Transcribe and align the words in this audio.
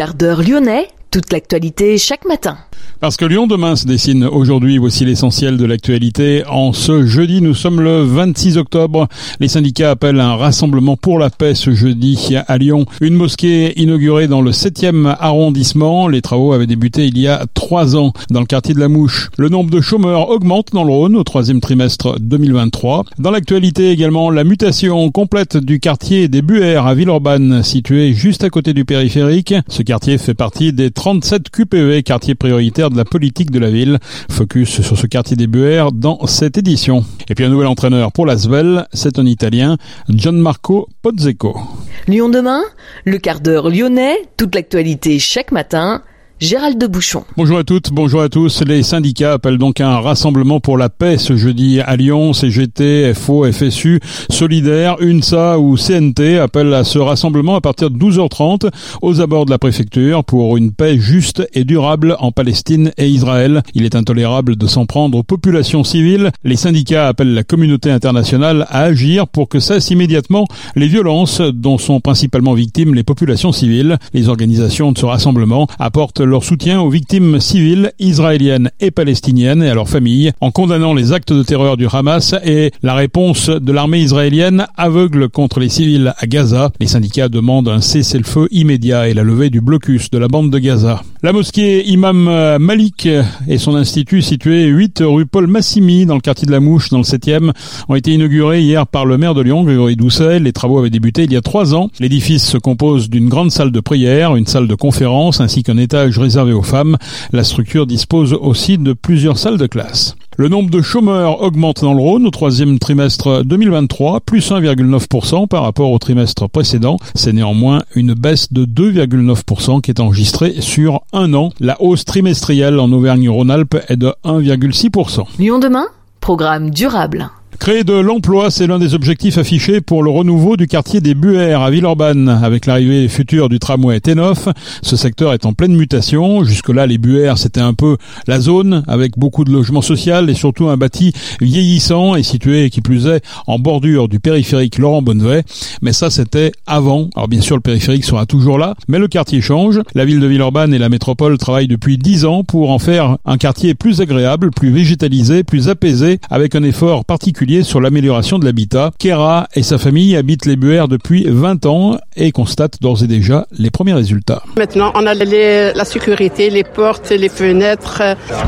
quart 0.00 0.14
d'heure 0.14 0.40
lyonnais, 0.40 0.88
toute 1.10 1.30
l'actualité 1.30 1.98
chaque 1.98 2.24
matin. 2.24 2.56
Parce 3.00 3.16
que 3.16 3.24
Lyon 3.24 3.46
demain 3.46 3.76
se 3.76 3.86
dessine 3.86 4.24
aujourd'hui, 4.24 4.76
voici 4.76 5.06
l'essentiel 5.06 5.56
de 5.56 5.64
l'actualité. 5.64 6.44
En 6.46 6.74
ce 6.74 7.06
jeudi, 7.06 7.40
nous 7.40 7.54
sommes 7.54 7.80
le 7.80 8.02
26 8.02 8.58
octobre. 8.58 9.08
Les 9.40 9.48
syndicats 9.48 9.92
appellent 9.92 10.20
un 10.20 10.36
rassemblement 10.36 10.98
pour 10.98 11.18
la 11.18 11.30
paix 11.30 11.54
ce 11.54 11.70
jeudi 11.70 12.36
à 12.46 12.58
Lyon. 12.58 12.84
Une 13.00 13.14
mosquée 13.14 13.72
inaugurée 13.80 14.28
dans 14.28 14.42
le 14.42 14.50
7e 14.50 15.16
arrondissement. 15.18 16.08
Les 16.08 16.20
travaux 16.20 16.52
avaient 16.52 16.66
débuté 16.66 17.06
il 17.06 17.16
y 17.16 17.26
a 17.26 17.46
trois 17.54 17.96
ans 17.96 18.12
dans 18.28 18.40
le 18.40 18.44
quartier 18.44 18.74
de 18.74 18.80
la 18.80 18.88
Mouche. 18.88 19.30
Le 19.38 19.48
nombre 19.48 19.70
de 19.70 19.80
chômeurs 19.80 20.28
augmente 20.28 20.74
dans 20.74 20.84
le 20.84 20.92
Rhône 20.92 21.16
au 21.16 21.24
troisième 21.24 21.62
trimestre 21.62 22.20
2023. 22.20 23.06
Dans 23.18 23.30
l'actualité 23.30 23.92
également, 23.92 24.28
la 24.28 24.44
mutation 24.44 25.10
complète 25.10 25.56
du 25.56 25.80
quartier 25.80 26.28
des 26.28 26.42
Buères 26.42 26.86
à 26.86 26.94
Villeurbanne, 26.94 27.62
situé 27.62 28.12
juste 28.12 28.44
à 28.44 28.50
côté 28.50 28.74
du 28.74 28.84
périphérique. 28.84 29.54
Ce 29.68 29.82
quartier 29.82 30.18
fait 30.18 30.34
partie 30.34 30.74
des 30.74 30.90
37 30.90 31.48
QPV, 31.48 32.02
quartiers 32.02 32.34
prioritaires 32.34 32.89
de 32.90 32.96
la 32.96 33.04
politique 33.04 33.50
de 33.50 33.58
la 33.58 33.70
ville. 33.70 33.98
Focus 34.30 34.82
sur 34.82 34.98
ce 34.98 35.06
quartier 35.06 35.36
des 35.36 35.46
Buères 35.46 35.92
dans 35.92 36.26
cette 36.26 36.58
édition. 36.58 37.04
Et 37.28 37.34
puis 37.34 37.44
un 37.44 37.48
nouvel 37.48 37.66
entraîneur 37.66 38.12
pour 38.12 38.26
l'Asvel, 38.26 38.86
c'est 38.92 39.18
un 39.18 39.26
Italien, 39.26 39.76
Gianmarco 40.08 40.88
Pozzeco. 41.02 41.58
Lyon 42.06 42.28
demain, 42.28 42.62
le 43.04 43.18
quart 43.18 43.40
d'heure 43.40 43.70
lyonnais, 43.70 44.16
toute 44.36 44.54
l'actualité 44.54 45.18
chaque 45.18 45.52
matin 45.52 46.02
Gérald 46.40 46.78
de 46.78 46.86
Bouchon. 46.86 47.24
Bonjour 47.36 47.58
à 47.58 47.64
toutes, 47.64 47.92
bonjour 47.92 48.22
à 48.22 48.30
tous. 48.30 48.62
Les 48.62 48.82
syndicats 48.82 49.34
appellent 49.34 49.58
donc 49.58 49.78
un 49.78 50.00
rassemblement 50.00 50.58
pour 50.58 50.78
la 50.78 50.88
paix 50.88 51.18
ce 51.18 51.36
jeudi 51.36 51.80
à 51.80 51.96
Lyon. 51.96 52.32
CGT, 52.32 53.12
FO, 53.12 53.44
FSU, 53.52 54.00
Solidaire, 54.30 54.96
UNSA 55.00 55.58
ou 55.58 55.76
CNT 55.76 56.38
appellent 56.38 56.72
à 56.72 56.82
ce 56.82 56.98
rassemblement 56.98 57.56
à 57.56 57.60
partir 57.60 57.90
de 57.90 57.98
12h30 57.98 58.70
aux 59.02 59.20
abords 59.20 59.44
de 59.44 59.50
la 59.50 59.58
préfecture 59.58 60.24
pour 60.24 60.56
une 60.56 60.72
paix 60.72 60.98
juste 60.98 61.46
et 61.52 61.64
durable 61.64 62.16
en 62.20 62.32
Palestine 62.32 62.90
et 62.96 63.10
Israël. 63.10 63.62
Il 63.74 63.84
est 63.84 63.94
intolérable 63.94 64.56
de 64.56 64.66
s'en 64.66 64.86
prendre 64.86 65.18
aux 65.18 65.22
populations 65.22 65.84
civiles. 65.84 66.30
Les 66.42 66.56
syndicats 66.56 67.08
appellent 67.08 67.34
la 67.34 67.44
communauté 67.44 67.90
internationale 67.90 68.66
à 68.70 68.84
agir 68.84 69.28
pour 69.28 69.50
que 69.50 69.60
cessent 69.60 69.90
immédiatement 69.90 70.46
les 70.74 70.88
violences 70.88 71.42
dont 71.42 71.76
sont 71.76 72.00
principalement 72.00 72.54
victimes 72.54 72.94
les 72.94 73.04
populations 73.04 73.52
civiles. 73.52 73.98
Les 74.14 74.30
organisations 74.30 74.92
de 74.92 74.96
ce 74.96 75.04
rassemblement 75.04 75.66
apportent 75.78 76.29
leur 76.30 76.44
soutien 76.44 76.80
aux 76.80 76.88
victimes 76.88 77.40
civiles 77.40 77.92
israéliennes 77.98 78.70
et 78.80 78.90
palestiniennes 78.90 79.62
et 79.62 79.68
à 79.68 79.74
leurs 79.74 79.88
familles 79.88 80.32
en 80.40 80.50
condamnant 80.50 80.94
les 80.94 81.12
actes 81.12 81.32
de 81.32 81.42
terreur 81.42 81.76
du 81.76 81.86
Hamas 81.92 82.34
et 82.44 82.70
la 82.82 82.94
réponse 82.94 83.50
de 83.50 83.72
l'armée 83.72 84.00
israélienne 84.00 84.66
aveugle 84.76 85.28
contre 85.28 85.60
les 85.60 85.68
civils 85.68 86.14
à 86.16 86.26
Gaza. 86.26 86.70
Les 86.80 86.86
syndicats 86.86 87.28
demandent 87.28 87.68
un 87.68 87.80
cessez-le-feu 87.80 88.46
immédiat 88.52 89.08
et 89.08 89.14
la 89.14 89.24
levée 89.24 89.50
du 89.50 89.60
blocus 89.60 90.10
de 90.10 90.18
la 90.18 90.28
bande 90.28 90.50
de 90.50 90.58
Gaza. 90.58 91.02
La 91.22 91.32
mosquée 91.32 91.86
Imam 91.88 92.58
Malik 92.58 93.08
et 93.48 93.58
son 93.58 93.74
institut 93.74 94.22
situé 94.22 94.66
8 94.66 95.02
rue 95.04 95.26
Paul 95.26 95.48
Massimi 95.48 96.06
dans 96.06 96.14
le 96.14 96.20
quartier 96.20 96.46
de 96.46 96.52
la 96.52 96.60
Mouche 96.60 96.90
dans 96.90 96.98
le 96.98 97.04
7e 97.04 97.50
ont 97.88 97.94
été 97.96 98.12
inaugurés 98.12 98.62
hier 98.62 98.86
par 98.86 99.04
le 99.04 99.18
maire 99.18 99.34
de 99.34 99.42
Lyon, 99.42 99.64
Grégory 99.64 99.96
Doucet. 99.96 100.38
Les 100.38 100.52
travaux 100.52 100.78
avaient 100.78 100.90
débuté 100.90 101.24
il 101.24 101.32
y 101.32 101.36
a 101.36 101.40
trois 101.40 101.74
ans. 101.74 101.90
L'édifice 101.98 102.44
se 102.46 102.56
compose 102.56 103.10
d'une 103.10 103.28
grande 103.28 103.50
salle 103.50 103.72
de 103.72 103.80
prière, 103.80 104.36
une 104.36 104.46
salle 104.46 104.68
de 104.68 104.74
conférence 104.76 105.40
ainsi 105.40 105.64
qu'un 105.64 105.76
étage 105.76 106.19
réservé 106.20 106.52
aux 106.52 106.62
femmes. 106.62 106.96
La 107.32 107.44
structure 107.44 107.86
dispose 107.86 108.32
aussi 108.32 108.78
de 108.78 108.92
plusieurs 108.92 109.38
salles 109.38 109.58
de 109.58 109.66
classe. 109.66 110.16
Le 110.36 110.48
nombre 110.48 110.70
de 110.70 110.80
chômeurs 110.80 111.42
augmente 111.42 111.82
dans 111.82 111.92
le 111.92 112.00
Rhône 112.00 112.26
au 112.26 112.30
troisième 112.30 112.78
trimestre 112.78 113.42
2023, 113.44 114.20
plus 114.20 114.50
1,9% 114.50 115.48
par 115.48 115.64
rapport 115.64 115.90
au 115.90 115.98
trimestre 115.98 116.48
précédent. 116.48 116.98
C'est 117.14 117.32
néanmoins 117.32 117.82
une 117.94 118.14
baisse 118.14 118.52
de 118.52 118.64
2,9% 118.64 119.80
qui 119.80 119.90
est 119.90 120.00
enregistrée 120.00 120.60
sur 120.60 121.02
un 121.12 121.34
an. 121.34 121.50
La 121.60 121.80
hausse 121.82 122.04
trimestrielle 122.04 122.78
en 122.78 122.90
Auvergne-Rhône-Alpes 122.92 123.76
est 123.88 123.96
de 123.96 124.14
1,6%. 124.24 125.26
Lyon 125.38 125.58
demain, 125.58 125.86
programme 126.20 126.70
durable. 126.70 127.30
Créer 127.58 127.84
de 127.84 127.92
l'emploi, 127.92 128.50
c'est 128.50 128.66
l'un 128.66 128.78
des 128.78 128.94
objectifs 128.94 129.36
affichés 129.36 129.80
pour 129.80 130.02
le 130.02 130.10
renouveau 130.10 130.56
du 130.56 130.66
quartier 130.66 131.00
des 131.00 131.14
Buères 131.14 131.60
à 131.60 131.70
Villeurbanne. 131.70 132.28
Avec 132.28 132.64
l'arrivée 132.64 133.06
future 133.08 133.48
du 133.48 133.58
tramway 133.58 133.98
T9, 133.98 134.52
ce 134.82 134.96
secteur 134.96 135.34
est 135.34 135.44
en 135.44 135.52
pleine 135.52 135.74
mutation. 135.74 136.44
Jusque-là, 136.44 136.86
les 136.86 136.96
Buères, 136.96 137.36
c'était 137.36 137.60
un 137.60 137.74
peu 137.74 137.96
la 138.26 138.40
zone 138.40 138.82
avec 138.86 139.18
beaucoup 139.18 139.44
de 139.44 139.52
logements 139.52 139.82
sociaux 139.82 140.26
et 140.26 140.34
surtout 140.34 140.68
un 140.68 140.76
bâti 140.76 141.12
vieillissant 141.40 142.14
et 142.14 142.22
situé, 142.22 142.70
qui 142.70 142.80
plus 142.80 143.06
est, 143.06 143.22
en 143.46 143.58
bordure 143.58 144.08
du 144.08 144.20
périphérique 144.20 144.78
Laurent 144.78 145.02
Bonnevet. 145.02 145.42
Mais 145.82 145.92
ça, 145.92 146.08
c'était 146.08 146.52
avant. 146.66 147.10
Alors 147.14 147.28
bien 147.28 147.40
sûr, 147.40 147.56
le 147.56 147.62
périphérique 147.62 148.04
sera 148.04 148.24
toujours 148.24 148.58
là, 148.58 148.74
mais 148.88 148.98
le 148.98 149.08
quartier 149.08 149.42
change. 149.42 149.80
La 149.94 150.04
ville 150.04 150.20
de 150.20 150.26
Villeurbanne 150.26 150.72
et 150.72 150.78
la 150.78 150.88
métropole 150.88 151.36
travaillent 151.36 151.68
depuis 151.68 151.98
dix 151.98 152.24
ans 152.24 152.44
pour 152.44 152.70
en 152.70 152.78
faire 152.78 153.18
un 153.26 153.36
quartier 153.36 153.74
plus 153.74 154.00
agréable, 154.00 154.50
plus 154.50 154.70
végétalisé, 154.70 155.44
plus 155.44 155.68
apaisé, 155.68 156.20
avec 156.30 156.54
un 156.54 156.62
effort 156.62 157.04
particulier 157.04 157.39
sur 157.62 157.80
l'amélioration 157.80 158.38
de 158.38 158.44
l'habitat. 158.44 158.90
Kera 158.98 159.48
et 159.54 159.62
sa 159.62 159.78
famille 159.78 160.14
habitent 160.14 160.44
les 160.44 160.56
Buères 160.56 160.88
depuis 160.88 161.24
20 161.26 161.64
ans 161.64 161.96
et 162.14 162.32
constatent 162.32 162.82
d'ores 162.82 163.02
et 163.02 163.06
déjà 163.06 163.46
les 163.58 163.70
premiers 163.70 163.94
résultats. 163.94 164.42
Maintenant, 164.58 164.92
on 164.94 165.06
a 165.06 165.14
la 165.14 165.84
sécurité, 165.86 166.50
les 166.50 166.64
portes, 166.64 167.08
les 167.10 167.30
fenêtres, 167.30 168.02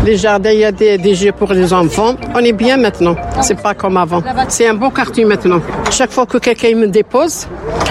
les 0.04 0.18
jardins, 0.18 0.50
il 0.50 0.60
y 0.60 0.64
a 0.64 0.72
des, 0.72 1.14
jeux 1.14 1.32
pour 1.32 1.54
les 1.54 1.72
enfants. 1.72 2.16
On 2.34 2.40
est 2.40 2.52
bien 2.52 2.76
maintenant. 2.76 3.16
C'est 3.40 3.60
pas 3.62 3.72
comme 3.72 3.96
avant. 3.96 4.22
C'est 4.48 4.66
un 4.66 4.74
bon 4.74 4.90
quartier 4.90 5.24
maintenant. 5.24 5.60
Chaque 5.90 6.10
fois 6.10 6.26
que 6.26 6.36
quelqu'un 6.36 6.74
me 6.76 6.86
dépose, 6.86 7.46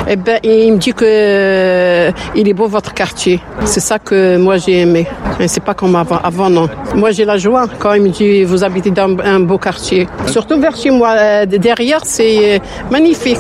eh 0.08 0.16
ben, 0.16 0.40
il 0.44 0.74
me 0.74 0.78
dit 0.78 0.94
que 0.94 1.06
euh, 1.06 2.12
il 2.36 2.48
est 2.48 2.54
beau 2.54 2.68
votre 2.68 2.94
quartier. 2.94 3.40
C'est 3.66 3.80
ça 3.80 3.98
que 3.98 4.38
moi 4.38 4.58
j'ai 4.58 4.82
aimé. 4.82 5.08
C'est 5.48 5.64
pas 5.64 5.74
comme 5.74 5.96
avant. 5.96 6.20
Avant 6.24 6.50
non. 6.50 6.70
Moi 6.96 7.10
j'ai 7.10 7.26
la 7.26 7.38
joie 7.38 7.66
quand 7.80 7.94
il 7.94 8.04
me 8.04 8.10
dit 8.10 8.44
vous 8.44 8.64
habitez 8.64 8.92
dans 8.92 9.18
un 9.24 9.40
beau 9.40 9.58
quartier. 9.58 10.08
Surtout 10.28 10.60
vers 10.60 10.76
chez 10.76 10.91
moi 10.92 11.16
euh, 11.18 11.46
derrière, 11.46 12.02
c'est 12.06 12.56
euh, 12.56 12.60
magnifique, 12.90 13.40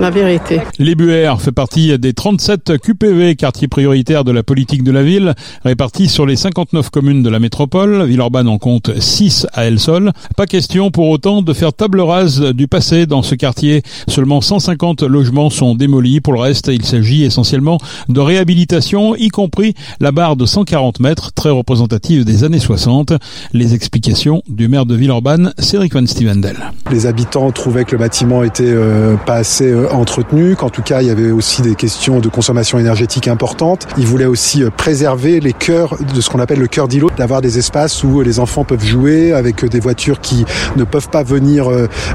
la 0.00 0.10
vérité. 0.10 0.60
Les 0.78 0.94
Buères 0.94 1.40
fait 1.40 1.52
partie 1.52 1.98
des 1.98 2.12
37 2.12 2.78
QPV, 2.78 3.36
quartiers 3.36 3.68
prioritaires 3.68 4.24
de 4.24 4.32
la 4.32 4.42
politique 4.42 4.82
de 4.82 4.92
la 4.92 5.02
ville, 5.02 5.34
répartis 5.64 6.08
sur 6.08 6.26
les 6.26 6.36
59 6.36 6.90
communes 6.90 7.22
de 7.22 7.30
la 7.30 7.38
métropole. 7.38 8.04
Villeurbanne 8.04 8.48
en 8.48 8.58
compte 8.58 8.98
6 8.98 9.46
à 9.52 9.64
elle 9.64 9.78
seule. 9.78 10.12
Pas 10.36 10.46
question 10.46 10.90
pour 10.90 11.08
autant 11.08 11.42
de 11.42 11.52
faire 11.52 11.72
table 11.72 12.00
rase 12.00 12.40
du 12.40 12.68
passé 12.68 13.06
dans 13.06 13.22
ce 13.22 13.34
quartier. 13.34 13.82
Seulement 14.08 14.40
150 14.40 15.02
logements 15.02 15.50
sont 15.50 15.74
démolis. 15.74 16.20
Pour 16.20 16.32
le 16.32 16.40
reste, 16.40 16.68
il 16.68 16.84
s'agit 16.84 17.24
essentiellement 17.24 17.78
de 18.08 18.20
réhabilitation, 18.20 19.14
y 19.16 19.28
compris 19.28 19.74
la 20.00 20.12
barre 20.12 20.36
de 20.36 20.46
140 20.46 21.00
mètres, 21.00 21.32
très 21.32 21.50
représentative 21.50 22.24
des 22.24 22.44
années 22.44 22.58
60. 22.58 23.12
Les 23.52 23.74
explications 23.74 24.42
du 24.48 24.68
maire 24.68 24.86
de 24.86 24.94
Villeurbanne, 24.94 25.52
Cédric 25.58 25.94
Van 25.94 26.06
Stevendel. 26.06 26.73
Les 26.90 27.06
habitants 27.06 27.50
trouvaient 27.50 27.84
que 27.84 27.92
le 27.92 27.98
bâtiment 27.98 28.42
était 28.42 28.62
euh, 28.66 29.16
pas 29.16 29.36
assez 29.36 29.72
euh, 29.72 29.90
entretenu, 29.90 30.54
qu'en 30.54 30.68
tout 30.68 30.82
cas 30.82 31.00
il 31.00 31.08
y 31.08 31.10
avait 31.10 31.30
aussi 31.30 31.62
des 31.62 31.76
questions 31.76 32.20
de 32.20 32.28
consommation 32.28 32.78
énergétique 32.78 33.26
importantes. 33.26 33.86
Ils 33.96 34.06
voulaient 34.06 34.26
aussi 34.26 34.62
euh, 34.62 34.68
préserver 34.68 35.40
les 35.40 35.54
cœurs 35.54 35.96
de 36.14 36.20
ce 36.20 36.28
qu'on 36.28 36.40
appelle 36.40 36.58
le 36.58 36.66
cœur 36.66 36.86
d'îlot, 36.86 37.10
d'avoir 37.16 37.40
des 37.40 37.56
espaces 37.56 38.04
où 38.04 38.20
les 38.20 38.38
enfants 38.38 38.64
peuvent 38.64 38.84
jouer 38.84 39.32
avec 39.32 39.64
des 39.64 39.80
voitures 39.80 40.20
qui 40.20 40.44
ne 40.76 40.84
peuvent 40.84 41.08
pas 41.08 41.22
venir 41.22 41.68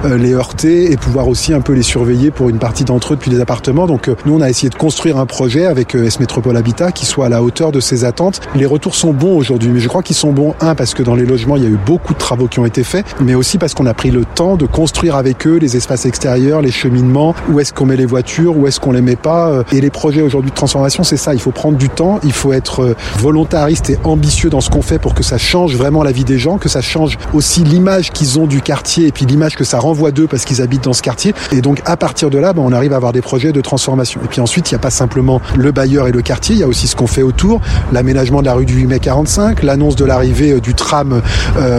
les 0.06 0.34
heurter 0.34 0.92
et 0.92 0.98
pouvoir 0.98 1.28
aussi 1.28 1.54
un 1.54 1.62
peu 1.62 1.74
les 1.74 1.82
surveiller 1.82 2.30
pour 2.32 2.50
une 2.50 2.60
partie 2.60 2.84
d'entre 2.84 3.14
eux 3.14 3.16
depuis 3.16 3.32
les 3.32 3.42
appartements. 3.42 3.88
Donc 3.88 4.10
nous 4.26 4.36
on 4.36 4.42
a 4.42 4.50
essayé 4.50 4.70
de 4.70 4.76
construire 4.76 5.18
un 5.18 5.26
projet 5.26 5.66
avec 5.66 5.96
S 5.96 6.20
Métropole 6.20 6.56
Habitat 6.56 6.92
qui 6.92 7.06
soit 7.06 7.26
à 7.26 7.30
la 7.30 7.42
hauteur 7.42 7.72
de 7.72 7.80
ces 7.80 8.06
attentes. 8.06 8.42
Les 8.56 8.66
retours 8.66 8.96
sont 8.96 9.14
bons 9.14 9.36
aujourd'hui, 9.38 9.70
mais 9.70 9.80
je 9.80 9.88
crois 9.88 10.04
qu'ils 10.04 10.16
sont 10.16 10.32
bons 10.32 10.54
un 10.62 10.76
parce 10.76 10.94
que 10.94 11.04
dans 11.04 11.16
les 11.16 11.26
logements 11.26 11.58
il 11.58 11.64
y 11.64 11.68
a 11.68 11.70
eu 11.70 11.80
beaucoup 11.86 12.14
de 12.14 12.20
travaux 12.20 12.48
qui 12.48 12.60
ont 12.60 12.66
été 12.66 12.84
faits, 12.84 13.06
mais 13.20 13.36
aussi 13.36 13.58
parce 13.58 13.74
qu'on 13.74 13.86
a 13.86 13.94
pris 13.94 14.12
le 14.12 14.26
temps 14.26 14.49
de 14.58 14.66
construire 14.66 15.16
avec 15.16 15.46
eux 15.48 15.58
les 15.58 15.78
espaces 15.78 16.06
extérieurs, 16.06 16.62
les 16.62 16.72
cheminements, 16.72 17.36
où 17.50 17.60
est-ce 17.60 17.74
qu'on 17.74 17.86
met 17.86 17.96
les 17.96 18.06
voitures, 18.06 18.58
où 18.58 18.68
est-ce 18.68 18.80
qu'on 18.80 18.92
les 18.92 19.02
met 19.02 19.16
pas. 19.16 19.50
Euh, 19.50 19.64
et 19.72 19.82
les 19.82 19.90
projets 19.90 20.22
aujourd'hui 20.22 20.52
de 20.52 20.56
transformation, 20.56 21.04
c'est 21.04 21.18
ça. 21.18 21.34
Il 21.34 21.40
faut 21.40 21.52
prendre 21.52 21.78
du 21.78 21.90
temps, 21.90 22.20
il 22.24 22.32
faut 22.32 22.54
être 22.54 22.84
euh, 22.84 22.96
volontariste 23.18 23.90
et 23.90 24.00
ambitieux 24.04 24.50
dans 24.50 24.62
ce 24.62 24.70
qu'on 24.70 24.82
fait 24.82 25.00
pour 25.00 25.14
que 25.14 25.24
ça 25.24 25.38
change 25.38 25.76
vraiment 25.76 26.04
la 26.04 26.12
vie 26.12 26.24
des 26.24 26.40
gens, 26.40 26.58
que 26.58 26.70
ça 26.70 26.82
change 26.82 27.18
aussi 27.34 27.64
l'image 27.64 28.12
qu'ils 28.12 28.40
ont 28.40 28.48
du 28.48 28.62
quartier 28.62 29.08
et 29.08 29.12
puis 29.12 29.26
l'image 29.26 29.56
que 29.56 29.64
ça 29.64 29.80
renvoie 29.80 30.12
d'eux 30.12 30.28
parce 30.28 30.46
qu'ils 30.46 30.62
habitent 30.62 30.84
dans 30.84 30.94
ce 30.94 31.02
quartier. 31.02 31.34
Et 31.52 31.62
donc 31.62 31.82
à 31.86 31.98
partir 31.98 32.30
de 32.30 32.38
là, 32.38 32.54
ben, 32.54 32.62
on 32.66 32.72
arrive 32.72 32.94
à 32.94 32.98
avoir 32.98 33.14
des 33.14 33.22
projets 33.22 33.52
de 33.52 33.62
transformation. 33.62 34.22
Et 34.24 34.28
puis 34.28 34.42
ensuite, 34.42 34.72
il 34.72 34.74
n'y 34.74 34.80
a 34.80 34.82
pas 34.82 34.90
simplement 34.90 35.42
le 35.58 35.72
bailleur 35.72 36.08
et 36.08 36.12
le 36.12 36.22
quartier, 36.22 36.56
il 36.56 36.60
y 36.60 36.64
a 36.64 36.68
aussi 36.68 36.88
ce 36.88 36.96
qu'on 36.96 37.08
fait 37.08 37.24
autour, 37.24 37.62
l'aménagement 37.92 38.42
de 38.42 38.46
la 38.46 38.54
rue 38.54 38.66
du 38.66 38.74
8 38.74 38.88
mai 38.88 39.00
45, 39.00 39.64
l'annonce 39.64 39.96
de 39.96 40.06
l'arrivée 40.06 40.54
euh, 40.54 40.60
du 40.60 40.74
tram 40.74 41.22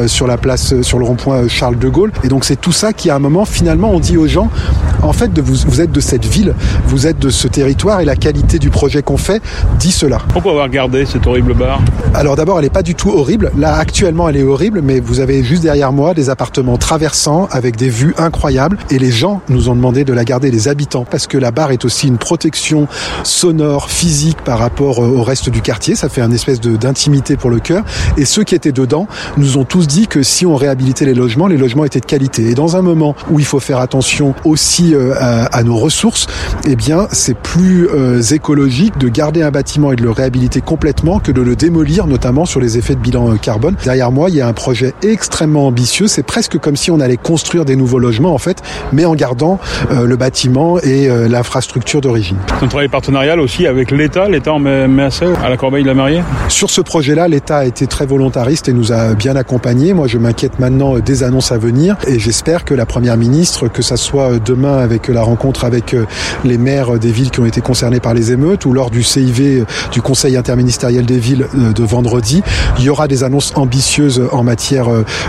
sur 0.06 0.26
la 0.26 0.36
place, 0.36 0.80
sur 0.82 0.98
le 0.98 1.04
rond-point 1.04 1.48
Charles 1.48 1.78
de 1.78 1.88
Gaulle. 1.88 2.12
Et 2.24 2.28
donc 2.28 2.44
c'est 2.44 2.59
tout 2.60 2.72
ça 2.72 2.92
qui 2.92 3.10
à 3.10 3.16
un 3.16 3.18
moment 3.18 3.44
finalement 3.44 3.90
on 3.90 4.00
dit 4.00 4.16
aux 4.16 4.26
gens 4.26 4.50
en 5.02 5.12
fait 5.12 5.32
de 5.32 5.40
vous, 5.40 5.56
vous 5.66 5.80
êtes 5.80 5.92
de 5.92 6.00
cette 6.00 6.24
ville, 6.24 6.54
vous 6.86 7.06
êtes 7.06 7.18
de 7.18 7.30
ce 7.30 7.48
territoire 7.48 8.00
et 8.00 8.04
la 8.04 8.16
qualité 8.16 8.58
du 8.58 8.70
projet 8.70 9.02
qu'on 9.02 9.16
fait 9.16 9.42
dit 9.78 9.92
cela. 9.92 10.18
Pourquoi 10.32 10.52
avoir 10.52 10.68
gardé 10.68 11.06
cette 11.06 11.26
horrible 11.26 11.54
barre 11.54 11.80
Alors 12.14 12.36
d'abord 12.36 12.58
elle 12.58 12.64
n'est 12.64 12.70
pas 12.70 12.82
du 12.82 12.94
tout 12.94 13.10
horrible. 13.10 13.50
Là 13.56 13.76
actuellement 13.76 14.28
elle 14.28 14.36
est 14.36 14.42
horrible 14.42 14.82
mais 14.82 15.00
vous 15.00 15.20
avez 15.20 15.42
juste 15.42 15.62
derrière 15.62 15.92
moi 15.92 16.14
des 16.14 16.30
appartements 16.30 16.76
traversants 16.76 17.48
avec 17.50 17.76
des 17.76 17.88
vues 17.88 18.14
incroyables 18.18 18.78
et 18.90 18.98
les 18.98 19.10
gens 19.10 19.40
nous 19.48 19.68
ont 19.68 19.74
demandé 19.74 20.04
de 20.04 20.12
la 20.12 20.24
garder, 20.24 20.50
les 20.50 20.68
habitants, 20.68 21.04
parce 21.08 21.26
que 21.26 21.38
la 21.38 21.50
barre 21.50 21.72
est 21.72 21.84
aussi 21.84 22.08
une 22.08 22.18
protection 22.18 22.86
sonore, 23.24 23.90
physique 23.90 24.38
par 24.42 24.58
rapport 24.58 24.98
au 24.98 25.22
reste 25.22 25.50
du 25.50 25.62
quartier. 25.62 25.94
Ça 25.94 26.08
fait 26.08 26.20
un 26.20 26.30
espèce 26.30 26.60
d'intimité 26.60 27.36
pour 27.36 27.50
le 27.50 27.58
cœur. 27.58 27.84
Et 28.16 28.24
ceux 28.24 28.44
qui 28.44 28.54
étaient 28.54 28.72
dedans 28.72 29.06
nous 29.36 29.58
ont 29.58 29.64
tous 29.64 29.86
dit 29.86 30.06
que 30.06 30.22
si 30.22 30.46
on 30.46 30.56
réhabilitait 30.56 31.04
les 31.04 31.14
logements, 31.14 31.46
les 31.46 31.56
logements 31.56 31.84
étaient 31.84 32.00
de 32.00 32.06
qualité. 32.06 32.39
Et 32.48 32.54
dans 32.54 32.76
un 32.76 32.82
moment 32.82 33.14
où 33.30 33.38
il 33.38 33.44
faut 33.44 33.60
faire 33.60 33.78
attention 33.78 34.34
aussi 34.44 34.94
euh, 34.94 35.14
à, 35.18 35.46
à, 35.46 35.62
nos 35.62 35.76
ressources, 35.76 36.26
eh 36.66 36.76
bien, 36.76 37.06
c'est 37.12 37.36
plus 37.36 37.88
euh, 37.88 38.20
écologique 38.22 38.98
de 38.98 39.08
garder 39.08 39.42
un 39.42 39.50
bâtiment 39.50 39.92
et 39.92 39.96
de 39.96 40.02
le 40.02 40.10
réhabiliter 40.10 40.60
complètement 40.60 41.18
que 41.18 41.32
de 41.32 41.42
le 41.42 41.56
démolir, 41.56 42.06
notamment 42.06 42.44
sur 42.44 42.60
les 42.60 42.78
effets 42.78 42.94
de 42.94 43.00
bilan 43.00 43.36
carbone. 43.36 43.76
Derrière 43.84 44.12
moi, 44.12 44.30
il 44.30 44.36
y 44.36 44.40
a 44.40 44.48
un 44.48 44.52
projet 44.52 44.94
extrêmement 45.02 45.66
ambitieux. 45.66 46.06
C'est 46.06 46.22
presque 46.22 46.58
comme 46.58 46.76
si 46.76 46.90
on 46.90 47.00
allait 47.00 47.16
construire 47.16 47.64
des 47.64 47.76
nouveaux 47.76 47.98
logements, 47.98 48.34
en 48.34 48.38
fait, 48.38 48.62
mais 48.92 49.04
en 49.04 49.14
gardant 49.14 49.58
euh, 49.90 50.06
le 50.06 50.16
bâtiment 50.16 50.78
et 50.80 51.08
euh, 51.08 51.28
l'infrastructure 51.28 52.00
d'origine. 52.00 52.36
Un 52.62 52.68
travail 52.68 52.88
partenarial 52.88 53.40
aussi 53.40 53.66
avec 53.66 53.90
l'État. 53.90 54.28
L'État 54.28 54.52
en 54.52 54.58
met, 54.58 54.88
met 54.88 55.04
assez 55.04 55.26
à 55.42 55.48
la 55.48 55.56
corbeille 55.56 55.82
de 55.82 55.88
la 55.88 55.94
mariée 55.94 56.22
Sur 56.48 56.70
ce 56.70 56.80
projet-là, 56.80 57.28
l'État 57.28 57.58
a 57.58 57.64
été 57.64 57.86
très 57.86 58.06
volontariste 58.06 58.68
et 58.68 58.72
nous 58.72 58.92
a 58.92 59.14
bien 59.14 59.36
accompagnés. 59.36 59.94
Moi, 59.94 60.06
je 60.06 60.18
m'inquiète 60.18 60.58
maintenant 60.58 60.98
des 60.98 61.22
annonces 61.22 61.52
à 61.52 61.58
venir 61.58 61.96
et 62.06 62.18
j'espère 62.30 62.64
que 62.64 62.74
la 62.74 62.86
Première 62.86 63.16
ministre, 63.16 63.66
que 63.66 63.82
ça 63.82 63.96
soit 63.96 64.38
demain 64.38 64.78
avec 64.78 65.08
la 65.08 65.20
rencontre 65.20 65.64
avec 65.64 65.96
les 66.44 66.58
maires 66.58 66.96
des 66.96 67.10
villes 67.10 67.32
qui 67.32 67.40
ont 67.40 67.44
été 67.44 67.60
concernées 67.60 67.98
par 67.98 68.14
les 68.14 68.30
émeutes 68.30 68.66
ou 68.66 68.72
lors 68.72 68.90
du 68.90 69.02
CIV, 69.02 69.64
du 69.90 70.00
Conseil 70.00 70.36
interministériel 70.36 71.04
des 71.04 71.18
villes 71.18 71.48
de 71.52 71.82
vendredi, 71.82 72.44
il 72.78 72.84
y 72.84 72.88
aura 72.88 73.08
des 73.08 73.24
annonces 73.24 73.52
ambitieuses 73.56 74.22
en 74.30 74.44
matière 74.44 74.86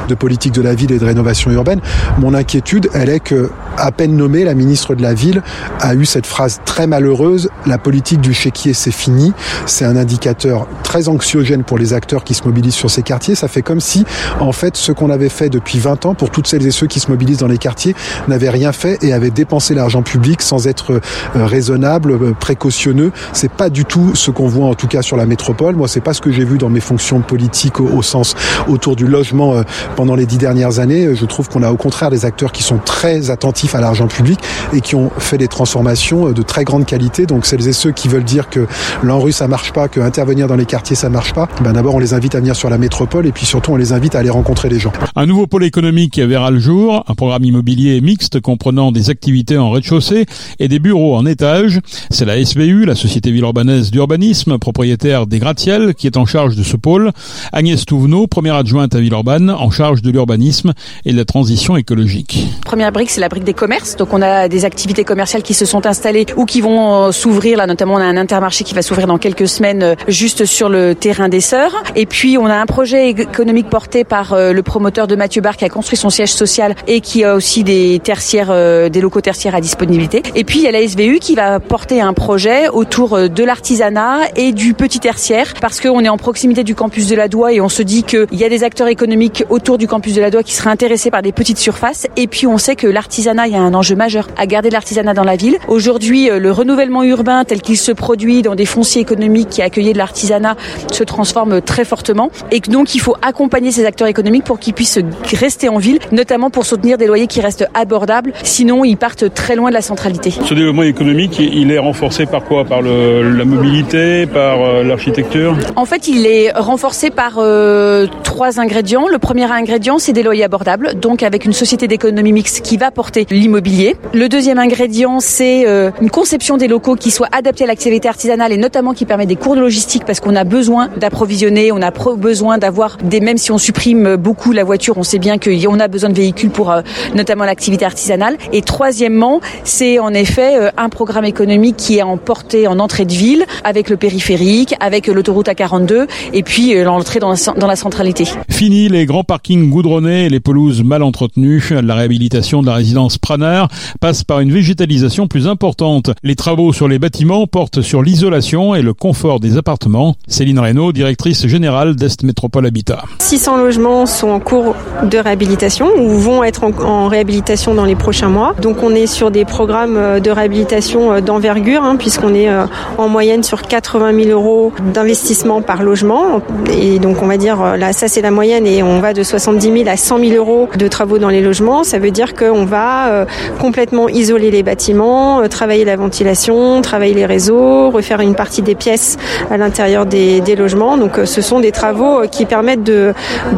de 0.07 0.13
politique 0.13 0.53
de 0.53 0.61
la 0.61 0.75
ville 0.75 0.91
et 0.91 0.99
de 0.99 1.05
rénovation 1.05 1.49
urbaine. 1.49 1.81
Mon 2.19 2.35
inquiétude, 2.35 2.87
elle 2.93 3.09
est 3.09 3.19
que, 3.19 3.49
à 3.77 3.91
peine 3.91 4.15
nommée, 4.15 4.43
la 4.43 4.53
ministre 4.53 4.93
de 4.93 5.01
la 5.01 5.15
Ville 5.15 5.41
a 5.79 5.95
eu 5.95 6.05
cette 6.05 6.27
phrase 6.27 6.59
très 6.65 6.85
malheureuse 6.85 7.49
la 7.65 7.77
politique 7.77 8.21
du 8.21 8.33
chéquier, 8.33 8.73
c'est 8.73 8.91
fini. 8.91 9.33
C'est 9.65 9.85
un 9.85 9.95
indicateur 9.95 10.67
très 10.83 11.09
anxiogène 11.09 11.63
pour 11.63 11.77
les 11.77 11.93
acteurs 11.93 12.23
qui 12.23 12.33
se 12.33 12.43
mobilisent 12.43 12.75
sur 12.75 12.89
ces 12.89 13.03
quartiers. 13.03 13.35
Ça 13.35 13.47
fait 13.47 13.61
comme 13.61 13.79
si, 13.79 14.05
en 14.39 14.51
fait, 14.51 14.77
ce 14.77 14.91
qu'on 14.91 15.09
avait 15.09 15.29
fait 15.29 15.49
depuis 15.49 15.79
20 15.79 16.05
ans 16.05 16.13
pour 16.13 16.29
toutes 16.29 16.47
celles 16.47 16.65
et 16.65 16.71
ceux 16.71 16.87
qui 16.91 16.99
se 16.99 17.09
mobilisent 17.09 17.39
dans 17.39 17.47
les 17.47 17.57
quartiers 17.57 17.95
n'avaient 18.27 18.49
rien 18.49 18.71
fait 18.71 19.03
et 19.03 19.13
avaient 19.13 19.31
dépensé 19.31 19.73
l'argent 19.73 20.03
public 20.03 20.41
sans 20.41 20.67
être 20.67 21.01
raisonnable, 21.33 22.35
précautionneux. 22.35 23.11
C'est 23.33 23.51
pas 23.51 23.69
du 23.69 23.85
tout 23.85 24.11
ce 24.15 24.31
qu'on 24.31 24.47
voit 24.47 24.67
en 24.67 24.75
tout 24.75 24.87
cas 24.87 25.01
sur 25.01 25.17
la 25.17 25.25
métropole. 25.25 25.75
Moi, 25.75 25.87
c'est 25.87 26.01
pas 26.01 26.13
ce 26.13 26.21
que 26.21 26.31
j'ai 26.31 26.45
vu 26.45 26.57
dans 26.57 26.69
mes 26.69 26.79
fonctions 26.79 27.21
politiques 27.21 27.79
au, 27.79 28.01
sens 28.01 28.35
autour 28.67 28.95
du 28.95 29.07
logement 29.07 29.55
euh, 29.55 29.63
pendant 29.95 30.15
les 30.15 30.25
dix 30.25 30.37
dernières 30.37 30.79
années. 30.79 31.15
Je 31.15 31.25
trouve 31.25 31.49
qu'on 31.49 31.63
a 31.63 31.71
au 31.71 31.77
contraire 31.77 32.09
des 32.09 32.25
acteurs 32.25 32.51
qui 32.51 32.63
sont 32.63 32.77
très 32.77 33.29
attentifs 33.29 33.75
à 33.75 33.81
l'argent 33.81 34.07
public 34.07 34.39
et 34.73 34.81
qui 34.81 34.95
ont 34.95 35.11
fait 35.17 35.37
des 35.37 35.47
transformations 35.47 36.31
de 36.31 36.41
très 36.41 36.63
grande 36.63 36.85
qualité. 36.85 37.25
Donc 37.25 37.45
celles 37.45 37.67
et 37.67 37.73
ceux 37.73 37.91
qui 37.91 38.07
veulent 38.07 38.23
dire 38.23 38.49
que 38.49 38.67
l'ANRU 39.03 39.31
ça 39.31 39.47
marche 39.47 39.71
pas, 39.71 39.87
que 39.87 39.99
intervenir 39.99 40.47
dans 40.47 40.55
les 40.55 40.65
quartiers 40.65 40.95
ça 40.95 41.09
marche 41.09 41.33
pas, 41.33 41.47
ben 41.61 41.73
d'abord 41.73 41.95
on 41.95 41.99
les 41.99 42.13
invite 42.13 42.35
à 42.35 42.39
venir 42.39 42.55
sur 42.55 42.69
la 42.69 42.77
métropole 42.77 43.25
et 43.25 43.31
puis 43.31 43.45
surtout 43.45 43.71
on 43.71 43.77
les 43.77 43.93
invite 43.93 44.15
à 44.15 44.19
aller 44.19 44.29
rencontrer 44.29 44.69
les 44.69 44.79
gens. 44.79 44.91
Un 45.15 45.25
nouveau 45.25 45.47
pôle 45.47 45.63
économique 45.63 46.19
verra 46.19 46.51
le 46.51 46.59
jour, 46.59 46.80
un 46.89 47.15
programme 47.15 47.43
immobilier 47.43 48.01
mixte 48.01 48.39
comprenant 48.39 48.91
des 48.91 49.09
activités 49.09 49.57
en 49.57 49.69
rez-de-chaussée 49.71 50.25
et 50.59 50.67
des 50.67 50.79
bureaux 50.79 51.15
en 51.15 51.25
étage. 51.25 51.79
C'est 52.09 52.25
la 52.25 52.43
SVU, 52.43 52.85
la 52.85 52.95
Société 52.95 53.31
Villeurbanaise 53.31 53.91
d'Urbanisme, 53.91 54.57
propriétaire 54.57 55.27
des 55.27 55.39
gratte-ciels, 55.39 55.93
qui 55.93 56.07
est 56.07 56.17
en 56.17 56.25
charge 56.25 56.55
de 56.55 56.63
ce 56.63 56.77
pôle. 56.77 57.11
Agnès 57.53 57.85
Touvenot, 57.85 58.27
première 58.27 58.55
adjointe 58.55 58.95
à 58.95 58.99
Villeurbanne, 58.99 59.49
en 59.49 59.69
charge 59.69 60.01
de 60.01 60.09
l'urbanisme 60.11 60.73
et 61.05 61.11
de 61.11 61.17
la 61.17 61.25
transition 61.25 61.77
écologique. 61.77 62.47
Première 62.65 62.91
brique, 62.91 63.11
c'est 63.11 63.21
la 63.21 63.29
brique 63.29 63.43
des 63.43 63.53
commerces. 63.53 63.95
Donc 63.95 64.13
on 64.13 64.21
a 64.21 64.47
des 64.47 64.65
activités 64.65 65.03
commerciales 65.03 65.43
qui 65.43 65.53
se 65.53 65.65
sont 65.65 65.85
installées 65.85 66.25
ou 66.37 66.45
qui 66.45 66.61
vont 66.61 67.07
euh, 67.07 67.11
s'ouvrir. 67.11 67.57
Là, 67.57 67.67
notamment, 67.67 67.95
on 67.95 67.97
a 67.97 68.05
un 68.05 68.17
intermarché 68.17 68.63
qui 68.63 68.73
va 68.73 68.81
s'ouvrir 68.81 69.07
dans 69.07 69.17
quelques 69.17 69.47
semaines 69.47 69.83
euh, 69.83 69.95
juste 70.07 70.45
sur 70.45 70.69
le 70.69 70.95
terrain 70.95 71.29
des 71.29 71.41
Sœurs. 71.41 71.83
Et 71.95 72.05
puis, 72.05 72.37
on 72.37 72.45
a 72.45 72.55
un 72.55 72.65
projet 72.65 73.09
économique 73.09 73.69
porté 73.69 74.03
par 74.03 74.33
euh, 74.33 74.53
le 74.53 74.63
promoteur 74.63 75.07
de 75.07 75.15
Mathieu 75.15 75.41
Bar 75.41 75.57
qui 75.57 75.65
a 75.65 75.69
construit 75.69 75.97
son 75.97 76.09
siège 76.09 76.31
social 76.33 76.70
et 76.87 77.01
qui 77.01 77.23
a 77.23 77.35
aussi 77.35 77.63
des 77.63 77.99
tertiaires, 78.03 78.89
des 78.89 79.01
locaux 79.01 79.21
tertiaires 79.21 79.55
à 79.55 79.61
disponibilité. 79.61 80.23
Et 80.35 80.43
puis, 80.43 80.59
il 80.59 80.63
y 80.63 80.67
a 80.67 80.71
la 80.71 80.85
SVU 80.85 81.19
qui 81.19 81.35
va 81.35 81.59
porter 81.59 82.01
un 82.01 82.13
projet 82.13 82.69
autour 82.69 83.29
de 83.29 83.43
l'artisanat 83.43 84.19
et 84.35 84.51
du 84.51 84.73
petit 84.73 84.99
tertiaire 84.99 85.53
parce 85.59 85.79
qu'on 85.79 86.03
est 86.03 86.09
en 86.09 86.17
proximité 86.17 86.63
du 86.63 86.75
campus 86.75 87.07
de 87.07 87.15
la 87.15 87.27
Doua 87.27 87.53
et 87.53 87.61
on 87.61 87.69
se 87.69 87.81
dit 87.81 88.03
qu'il 88.03 88.27
y 88.31 88.43
a 88.43 88.49
des 88.49 88.63
acteurs 88.63 88.87
économiques 88.87 89.43
autour 89.49 89.77
du 89.77 89.87
campus 89.87 90.13
de 90.15 90.21
la 90.21 90.29
Doua 90.29 90.43
qui 90.43 90.53
seraient 90.53 90.69
intéressés 90.69 91.11
par 91.11 91.21
des 91.21 91.31
petites 91.31 91.57
surfaces. 91.57 92.07
Et 92.17 92.27
puis, 92.27 92.47
on 92.47 92.57
sait 92.57 92.75
que 92.75 92.87
l'artisanat, 92.87 93.47
il 93.47 93.53
y 93.53 93.57
a 93.57 93.61
un 93.61 93.73
enjeu 93.73 93.95
majeur 93.95 94.27
à 94.37 94.45
garder 94.45 94.69
l'artisanat 94.69 95.13
dans 95.13 95.23
la 95.23 95.35
ville. 95.35 95.57
Aujourd'hui, 95.67 96.29
le 96.29 96.51
renouvellement 96.51 97.03
urbain 97.03 97.43
tel 97.45 97.61
qu'il 97.61 97.77
se 97.77 97.91
produit 97.91 98.41
dans 98.41 98.55
des 98.55 98.65
fonciers 98.65 99.01
économiques 99.01 99.49
qui 99.49 99.61
accueillaient 99.61 99.93
de 99.93 99.97
l'artisanat 99.97 100.55
se 100.91 101.03
transforme 101.03 101.61
très 101.61 101.85
fortement 101.85 102.31
et 102.51 102.59
donc 102.59 102.95
il 102.95 102.99
faut 102.99 103.15
accompagner 103.21 103.71
ces 103.71 103.85
acteurs 103.85 104.07
économiques 104.07 104.43
pour 104.43 104.59
qu'ils 104.59 104.73
puissent 104.73 104.99
rester 105.33 105.69
en 105.69 105.77
ville, 105.77 105.99
notamment 106.11 106.49
pour 106.49 106.60
soutenir 106.65 106.97
des 106.97 107.07
loyers 107.07 107.27
qui 107.27 107.41
restent 107.41 107.67
abordables. 107.73 108.33
Sinon, 108.43 108.83
ils 108.83 108.97
partent 108.97 109.33
très 109.33 109.55
loin 109.55 109.69
de 109.69 109.73
la 109.73 109.81
centralité. 109.81 110.31
Ce 110.31 110.53
développement 110.53 110.83
économique, 110.83 111.39
il 111.39 111.71
est 111.71 111.79
renforcé 111.79 112.25
par 112.25 112.43
quoi? 112.43 112.65
Par 112.65 112.81
le, 112.81 113.37
la 113.37 113.45
mobilité, 113.45 114.25
par 114.25 114.61
euh, 114.61 114.83
l'architecture? 114.83 115.55
En 115.75 115.85
fait, 115.85 116.07
il 116.07 116.25
est 116.25 116.51
renforcé 116.51 117.09
par 117.09 117.33
euh, 117.37 118.07
trois 118.23 118.59
ingrédients. 118.59 119.07
Le 119.07 119.17
premier 119.17 119.49
ingrédient, 119.51 119.97
c'est 119.99 120.13
des 120.13 120.23
loyers 120.23 120.43
abordables, 120.43 120.99
donc 120.99 121.23
avec 121.23 121.45
une 121.45 121.53
société 121.53 121.87
d'économie 121.87 122.31
mixte 122.31 122.61
qui 122.61 122.77
va 122.77 122.91
porter 122.91 123.25
l'immobilier. 123.29 123.95
Le 124.13 124.29
deuxième 124.29 124.59
ingrédient, 124.59 125.19
c'est 125.19 125.67
euh, 125.67 125.91
une 126.01 126.09
conception 126.09 126.57
des 126.57 126.67
locaux 126.67 126.95
qui 126.95 127.11
soit 127.11 127.29
adaptée 127.31 127.63
à 127.63 127.67
l'activité 127.67 128.07
artisanale 128.07 128.51
et 128.51 128.57
notamment 128.57 128.93
qui 128.93 129.05
permet 129.05 129.25
des 129.25 129.35
cours 129.35 129.55
de 129.55 129.61
logistique 129.61 130.03
parce 130.05 130.19
qu'on 130.19 130.35
a 130.35 130.43
besoin 130.43 130.89
d'approvisionner, 130.97 131.71
on 131.71 131.81
a 131.81 131.91
besoin 132.17 132.57
d'avoir 132.57 132.97
des, 133.03 133.19
même 133.19 133.37
si 133.37 133.51
on 133.51 133.57
supprime 133.57 134.15
beaucoup 134.15 134.51
la 134.51 134.63
voiture, 134.63 134.97
on 134.97 135.03
sait 135.03 135.19
bien 135.19 135.37
qu'on 135.37 135.79
a 135.79 135.87
besoin 135.87 136.09
de 136.09 136.15
véhicules 136.15 136.50
pour 136.51 136.71
euh, 136.71 136.81
notamment 137.15 137.45
l'activité 137.45 137.85
artisanale. 137.85 138.37
Et 138.53 138.61
troisièmement, 138.61 139.41
c'est 139.63 139.99
en 139.99 140.13
effet 140.13 140.57
euh, 140.59 140.69
un 140.77 140.89
programme 140.89 141.25
économique 141.25 141.77
qui 141.77 141.97
est 141.97 142.03
en 142.03 142.17
portée 142.17 142.67
en 142.67 142.79
entrée 142.79 143.05
de 143.05 143.13
ville 143.13 143.45
avec 143.63 143.89
le 143.89 143.97
périphérique, 143.97 144.75
avec 144.79 145.07
l'autoroute 145.07 145.47
A42 145.47 146.07
et 146.33 146.43
puis 146.43 146.75
euh, 146.75 146.83
l'entrée 146.83 147.19
dans, 147.19 147.31
la, 147.31 147.53
dans 147.57 147.67
la 147.67 147.75
centralité. 147.75 148.25
Fini 148.49 148.89
les 148.89 149.05
grands 149.05 149.23
parkings 149.23 149.69
goudronnés 149.69 150.25
et 150.25 150.29
les 150.29 150.39
pelouses 150.39 150.83
mal 150.83 151.03
entretenues. 151.03 151.63
La 151.83 151.95
réhabilitation 151.95 152.61
de 152.61 152.67
la 152.67 152.75
résidence 152.75 153.17
Praner 153.17 153.65
passe 153.99 154.23
par 154.23 154.39
une 154.39 154.51
végétalisation 154.51 155.27
plus 155.27 155.47
importante. 155.47 156.11
Les 156.23 156.35
travaux 156.35 156.73
sur 156.73 156.87
les 156.87 156.99
bâtiments 156.99 157.47
portent 157.47 157.81
sur 157.81 158.01
l'isolation 158.01 158.75
et 158.75 158.81
le 158.81 158.93
confort 158.93 159.39
des 159.39 159.57
appartements. 159.57 160.15
Céline 160.27 160.59
Reynaud, 160.59 160.91
directrice 160.91 161.47
générale 161.47 161.95
d'Est 161.95 162.23
Métropole 162.23 162.65
Habitat. 162.65 163.03
600 163.19 163.57
logements 163.57 164.05
sont 164.05 164.29
en 164.29 164.39
cours 164.39 164.75
de 165.03 165.17
réhabilitation 165.17 165.87
ou 165.97 166.09
vont 166.09 166.40
être 166.43 166.63
en, 166.63 167.07
réhabilitation 167.07 167.73
dans 167.73 167.85
les 167.85 167.95
prochains 167.95 168.29
mois. 168.29 168.53
Donc 168.61 168.83
on 168.83 168.93
est 168.93 169.07
sur 169.07 169.31
des 169.31 169.45
programmes 169.45 170.19
de 170.19 170.31
réhabilitation 170.31 171.19
d'envergure 171.21 171.83
hein, 171.83 171.95
puisqu'on 171.97 172.33
est 172.33 172.49
en 172.97 173.07
moyenne 173.07 173.43
sur 173.43 173.63
80 173.63 174.23
000 174.23 174.29
euros 174.29 174.71
d'investissement 174.93 175.61
par 175.61 175.83
logement. 175.83 176.41
Et 176.71 176.99
donc 176.99 177.21
on 177.21 177.27
va 177.27 177.37
dire 177.37 177.77
là 177.77 177.93
ça 177.93 178.07
c'est 178.07 178.21
la 178.21 178.31
moyenne 178.31 178.65
et 178.65 178.83
on 178.83 178.99
va 178.99 179.13
de 179.13 179.23
70 179.23 179.83
000 179.83 179.89
à 179.89 179.97
100 179.97 180.19
000 180.19 180.31
euros 180.35 180.69
de 180.77 180.87
travaux 180.87 181.17
dans 181.17 181.29
les 181.29 181.41
logements. 181.41 181.83
Ça 181.83 181.99
veut 181.99 182.11
dire 182.11 182.33
qu'on 182.33 182.65
va 182.65 183.09
euh, 183.09 183.25
complètement 183.59 184.09
isoler 184.09 184.51
les 184.51 184.63
bâtiments, 184.63 185.41
euh, 185.41 185.47
travailler 185.47 185.85
la 185.85 185.95
ventilation, 185.95 186.81
travailler 186.81 187.13
les 187.13 187.25
réseaux, 187.25 187.89
refaire 187.89 188.21
une 188.21 188.35
partie 188.35 188.61
des 188.61 188.75
pièces 188.75 189.17
à 189.49 189.57
l'intérieur 189.57 190.05
des, 190.05 190.41
logements. 190.55 190.97
Donc 190.97 191.17
euh, 191.17 191.25
ce 191.25 191.41
sont 191.41 191.59
des 191.59 191.71
travaux 191.71 192.21
qui 192.29 192.45
permettent 192.45 192.83
de, 192.83 193.13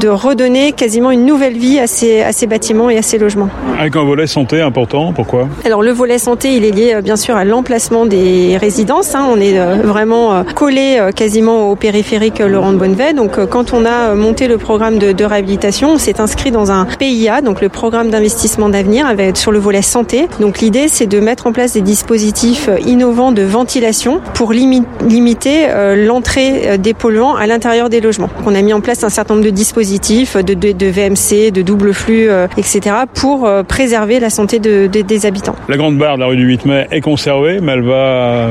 redonner 0.06 0.74
quasiment 0.74 1.12
une 1.12 1.26
nouvelle 1.26 1.58
vie 1.58 1.80
à 1.80 1.88
ces 1.88 2.48
bâtiments 2.48 2.73
et 2.90 2.98
à 2.98 3.02
ces 3.02 3.18
logements. 3.18 3.50
Avec 3.80 3.96
un 3.96 4.04
volet 4.04 4.28
santé 4.28 4.62
important, 4.62 5.14
pourquoi? 5.14 5.48
Alors 5.66 5.82
le 5.82 5.92
volet 5.92 6.18
santé, 6.18 6.56
il 6.56 6.66
est 6.66 6.72
lié 6.72 7.00
bien 7.04 7.16
sûr 7.16 7.36
à 7.36 7.46
l'emplacement 7.46 8.06
des 8.06 8.58
résidences. 8.58 9.16
Hein. 9.16 9.26
On 9.30 9.40
est 9.40 9.58
vraiment 9.84 10.44
collé 10.56 11.00
quasiment 11.16 11.70
au 11.70 11.76
périphérique 11.76 12.40
Laurent 12.40 12.74
de 12.74 12.78
Bonnevet. 12.78 13.14
Donc 13.14 13.44
quand 13.48 13.74
on 13.74 13.86
a 13.86 14.14
monté 14.16 14.48
le 14.48 14.58
programme 14.58 14.98
de, 14.98 15.12
de 15.12 15.26
réhabilitation, 15.26 15.92
on 15.94 15.98
s'est 15.98 16.20
inscrit 16.20 16.52
dans 16.52 16.72
un 16.72 16.86
PIA, 16.86 17.42
donc 17.42 17.62
le 17.62 17.70
programme 17.70 18.10
d'investissement 18.10 18.70
d'avenir, 18.70 19.08
sur 19.36 19.52
le 19.52 19.60
volet 19.60 19.82
santé. 19.82 20.28
Donc 20.40 20.60
l'idée, 20.60 20.88
c'est 20.88 21.08
de 21.08 21.20
mettre 21.20 21.48
en 21.48 21.52
place 21.52 21.74
des 21.74 21.82
dispositifs 21.82 22.70
innovants 22.86 23.32
de 23.32 23.44
ventilation 23.44 24.22
pour 24.34 24.54
limi 24.54 24.84
limiter 25.08 25.66
euh, 25.70 26.06
l'entrée 26.06 26.78
des 26.78 26.94
polluants 26.94 27.36
à 27.36 27.48
l'intérieur 27.48 27.90
des 27.90 28.02
logements. 28.02 28.30
On 28.46 28.56
a 28.56 28.62
mis 28.62 28.74
en 28.74 28.82
place 28.82 29.04
un 29.04 29.10
certain 29.10 29.36
nombre 29.36 29.46
de 29.46 29.52
dispositifs 29.52 30.36
de, 30.38 30.54
de, 30.54 30.72
de 30.72 30.86
VMC, 30.88 31.52
de 31.52 31.62
double 31.62 31.94
flux 31.94 32.30
euh, 32.30 32.48
etc., 32.58 32.96
pour 33.14 33.50
préserver 33.68 34.20
la 34.20 34.30
santé 34.30 34.60
de, 34.60 34.88
des 34.88 35.26
habitants. 35.26 35.56
La 35.70 35.78
grande 35.78 35.98
barre 35.98 36.16
de 36.16 36.22
la 36.22 36.28
rue 36.28 36.38
du 36.38 36.46
8 36.46 36.66
mai 36.66 36.88
est 36.92 37.02
conservée, 37.02 37.60
mais 37.62 37.74
elle 37.74 37.84
va 37.84 38.50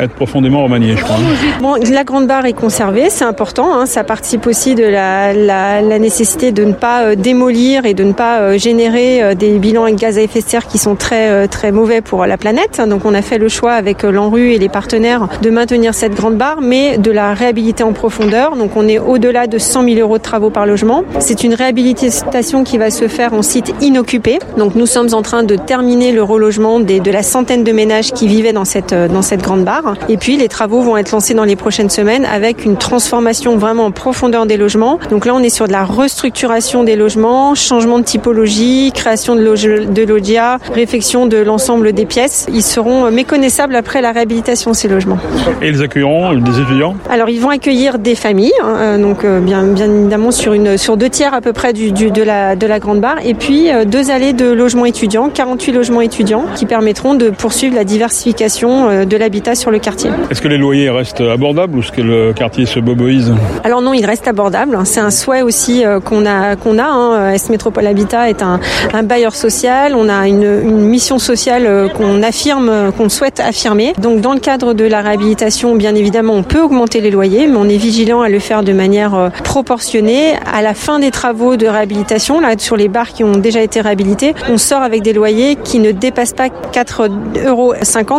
être 0.00 0.14
profondément 0.14 0.62
remaniée, 0.62 0.96
je 0.96 1.02
crois. 1.02 1.16
Bon, 1.60 1.74
la 1.90 2.04
grande 2.04 2.26
barre 2.26 2.46
est 2.46 2.52
conservée, 2.52 3.10
c'est 3.10 3.24
important. 3.24 3.74
Hein, 3.74 3.86
ça 3.86 4.04
participe 4.04 4.46
aussi 4.46 4.74
de 4.74 4.84
la, 4.84 5.32
la, 5.32 5.82
la, 5.82 5.98
nécessité 5.98 6.52
de 6.52 6.64
ne 6.64 6.72
pas 6.72 7.16
démolir 7.16 7.84
et 7.86 7.94
de 7.94 8.04
ne 8.04 8.12
pas 8.12 8.56
générer 8.56 9.34
des 9.34 9.58
bilans 9.58 9.84
avec 9.84 9.96
gaz 9.96 10.18
à 10.18 10.22
effet 10.22 10.40
de 10.40 10.46
serre 10.46 10.66
qui 10.66 10.78
sont 10.78 10.94
très 10.94 11.48
très 11.48 11.72
mauvais 11.72 12.00
pour 12.00 12.24
la 12.26 12.36
planète. 12.36 12.80
Donc 12.86 13.04
on 13.04 13.14
a 13.14 13.22
fait 13.22 13.38
le 13.38 13.48
choix 13.48 13.72
avec 13.72 14.02
l'ANRU 14.02 14.52
et 14.52 14.58
les 14.58 14.68
partenaires 14.68 15.28
de 15.42 15.50
maintenir 15.50 15.94
cette 15.94 16.14
grande 16.14 16.36
barre, 16.36 16.60
mais 16.60 16.98
de 16.98 17.10
la 17.10 17.34
réhabiliter 17.34 17.82
en 17.82 17.92
profondeur. 17.92 18.56
Donc 18.56 18.76
on 18.76 18.88
est 18.88 18.98
au-delà 18.98 19.46
de 19.46 19.58
100 19.58 19.84
000 19.84 20.00
euros 20.00 20.18
de 20.18 20.22
travaux 20.22 20.50
par 20.50 20.66
logement. 20.66 21.04
C'est 21.18 21.44
une 21.44 21.54
réhabilitation 21.54 22.64
qui 22.64 22.78
va 22.78 22.90
se 22.90 23.08
faire 23.08 23.32
en 23.34 23.39
site 23.42 23.74
inoccupé. 23.80 24.38
Donc 24.56 24.74
nous 24.74 24.86
sommes 24.86 25.12
en 25.12 25.22
train 25.22 25.42
de 25.42 25.56
terminer 25.56 26.12
le 26.12 26.22
relogement 26.22 26.80
des, 26.80 27.00
de 27.00 27.10
la 27.10 27.22
centaine 27.22 27.64
de 27.64 27.72
ménages 27.72 28.12
qui 28.12 28.28
vivaient 28.28 28.52
dans 28.52 28.64
cette, 28.64 28.94
dans 28.94 29.22
cette 29.22 29.42
grande 29.42 29.64
barre. 29.64 29.94
Et 30.08 30.16
puis 30.16 30.36
les 30.36 30.48
travaux 30.48 30.82
vont 30.82 30.96
être 30.96 31.12
lancés 31.12 31.34
dans 31.34 31.44
les 31.44 31.56
prochaines 31.56 31.90
semaines 31.90 32.24
avec 32.24 32.64
une 32.64 32.76
transformation 32.76 33.56
vraiment 33.56 33.86
en 33.86 33.90
profondeur 33.90 34.46
des 34.46 34.56
logements. 34.56 34.98
Donc 35.10 35.26
là 35.26 35.34
on 35.34 35.40
est 35.40 35.50
sur 35.50 35.66
de 35.66 35.72
la 35.72 35.84
restructuration 35.84 36.84
des 36.84 36.96
logements, 36.96 37.54
changement 37.54 37.98
de 37.98 38.04
typologie, 38.04 38.92
création 38.94 39.34
de, 39.36 39.42
loge, 39.42 39.64
de 39.64 40.02
logia, 40.02 40.58
réfection 40.74 41.26
de 41.26 41.38
l'ensemble 41.38 41.92
des 41.92 42.06
pièces. 42.06 42.46
Ils 42.52 42.62
seront 42.62 43.10
méconnaissables 43.10 43.74
après 43.74 44.00
la 44.00 44.12
réhabilitation 44.12 44.74
ces 44.74 44.88
logements. 44.88 45.18
Et 45.62 45.68
ils 45.68 45.82
accueilleront 45.82 46.34
des 46.34 46.60
étudiants 46.60 46.96
Alors 47.10 47.28
ils 47.28 47.40
vont 47.40 47.50
accueillir 47.50 47.98
des 47.98 48.14
familles, 48.14 48.52
hein, 48.62 48.74
euh, 48.78 48.98
donc 48.98 49.24
euh, 49.24 49.40
bien, 49.40 49.62
bien 49.64 49.92
évidemment 49.92 50.30
sur, 50.30 50.52
une, 50.52 50.76
sur 50.76 50.96
deux 50.96 51.08
tiers 51.08 51.34
à 51.34 51.40
peu 51.40 51.52
près 51.52 51.72
du, 51.72 51.92
du 51.92 52.10
de, 52.10 52.22
la, 52.22 52.56
de 52.56 52.66
la 52.66 52.78
grande 52.78 53.00
barre, 53.00 53.18
et 53.24 53.29
puis 53.34 53.70
euh, 53.70 53.84
deux 53.84 54.10
allées 54.10 54.32
de 54.32 54.50
logements 54.50 54.86
étudiants, 54.86 55.30
48 55.32 55.72
logements 55.72 56.00
étudiants, 56.00 56.44
qui 56.54 56.66
permettront 56.66 57.14
de 57.14 57.30
poursuivre 57.30 57.74
la 57.74 57.84
diversification 57.84 59.04
de 59.04 59.16
l'habitat 59.16 59.54
sur 59.54 59.70
le 59.70 59.78
quartier. 59.78 60.10
Est-ce 60.30 60.40
que 60.40 60.48
les 60.48 60.58
loyers 60.58 60.90
restent 60.90 61.20
abordables 61.20 61.76
ou 61.76 61.80
est-ce 61.80 61.92
que 61.92 62.02
le 62.02 62.32
quartier 62.32 62.66
se 62.66 62.80
boboise 62.80 63.32
Alors 63.64 63.82
non, 63.82 63.94
il 63.94 64.04
reste 64.04 64.28
abordable. 64.28 64.78
C'est 64.84 65.00
un 65.00 65.10
souhait 65.10 65.42
aussi 65.42 65.84
qu'on 66.04 66.26
a. 66.26 66.56
Qu'on 66.56 66.78
a 66.78 66.84
hein. 66.84 67.32
Est 67.32 67.50
Métropole 67.50 67.86
Habitat 67.86 68.30
est 68.30 68.42
un, 68.42 68.60
un 68.92 69.02
bailleur 69.02 69.34
social. 69.34 69.94
On 69.94 70.08
a 70.08 70.28
une, 70.28 70.60
une 70.62 70.80
mission 70.80 71.18
sociale 71.18 71.90
qu'on 71.96 72.22
affirme, 72.22 72.92
qu'on 72.96 73.08
souhaite 73.08 73.40
affirmer. 73.40 73.92
Donc 73.98 74.20
dans 74.20 74.34
le 74.34 74.40
cadre 74.40 74.74
de 74.74 74.84
la 74.84 75.00
réhabilitation, 75.00 75.76
bien 75.76 75.94
évidemment, 75.94 76.34
on 76.34 76.42
peut 76.42 76.60
augmenter 76.60 77.00
les 77.00 77.10
loyers, 77.10 77.46
mais 77.46 77.56
on 77.56 77.68
est 77.68 77.76
vigilant 77.76 78.20
à 78.22 78.28
le 78.28 78.38
faire 78.38 78.62
de 78.62 78.72
manière 78.72 79.14
euh, 79.14 79.28
proportionnée. 79.44 80.34
À 80.52 80.62
la 80.62 80.74
fin 80.74 80.98
des 80.98 81.10
travaux 81.10 81.56
de 81.56 81.66
réhabilitation, 81.66 82.40
là, 82.40 82.54
sur 82.58 82.76
les 82.76 82.88
bars 82.88 83.12
qui 83.20 83.24
ont 83.24 83.36
déjà 83.36 83.60
été 83.60 83.82
réhabilités, 83.82 84.32
on 84.48 84.56
sort 84.56 84.80
avec 84.80 85.02
des 85.02 85.12
loyers 85.12 85.56
qui 85.56 85.78
ne 85.78 85.92
dépassent 85.92 86.32
pas 86.32 86.48
4,50 86.48 87.46
euros 87.46 87.74